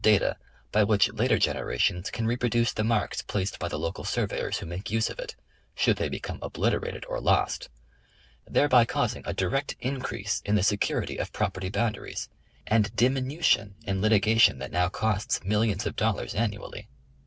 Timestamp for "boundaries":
11.69-12.29